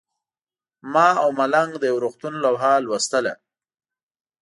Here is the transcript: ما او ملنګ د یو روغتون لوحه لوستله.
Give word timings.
ما 0.93 1.07
او 1.21 1.29
ملنګ 1.39 1.71
د 1.77 1.83
یو 1.91 1.97
روغتون 2.03 2.33
لوحه 2.43 2.71
لوستله. 2.85 3.33